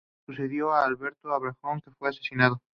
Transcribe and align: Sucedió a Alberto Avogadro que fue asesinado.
Sucedió 0.27 0.71
a 0.73 0.83
Alberto 0.83 1.31
Avogadro 1.31 1.79
que 1.85 1.91
fue 1.91 2.09
asesinado. 2.09 2.57